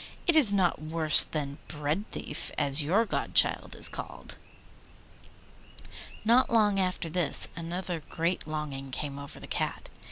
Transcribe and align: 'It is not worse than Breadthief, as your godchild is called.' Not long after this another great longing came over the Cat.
'It 0.25 0.35
is 0.35 0.51
not 0.51 0.81
worse 0.81 1.23
than 1.23 1.59
Breadthief, 1.67 2.49
as 2.57 2.81
your 2.81 3.05
godchild 3.05 3.75
is 3.75 3.87
called.' 3.87 4.35
Not 6.25 6.49
long 6.49 6.79
after 6.79 7.07
this 7.07 7.49
another 7.55 7.99
great 8.09 8.47
longing 8.47 8.89
came 8.89 9.19
over 9.19 9.39
the 9.39 9.45
Cat. 9.45 9.89